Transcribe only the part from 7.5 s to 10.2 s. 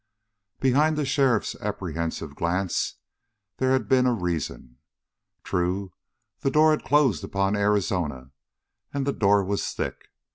Arizona, and the door was thick.